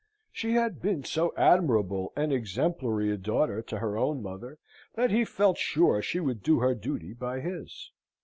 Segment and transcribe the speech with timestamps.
[0.31, 4.57] She had been so admirable and exemplary a daughter to her own mother,
[4.95, 7.91] that he felt sure she would do her duty by his.